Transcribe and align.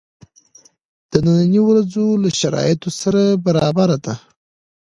د 1.11 1.13
نني 1.25 1.59
ورځی 1.67 2.07
له 2.23 2.29
شرایطو 2.39 2.89
سره 3.01 3.21
برابره 3.45 3.97
ده. 4.05 4.13